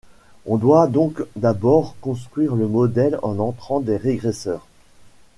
[0.47, 4.65] On doit donc d'abord construire le modèle en entrant des régresseurs.